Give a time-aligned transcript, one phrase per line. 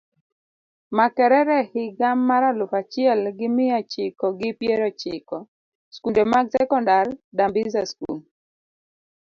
[0.97, 5.37] Makerere higa maraluf achiel gimiya chiko gi \piero chiko.
[5.95, 7.05] Skunde mag sekondar,
[7.37, 8.19] Dambiza School.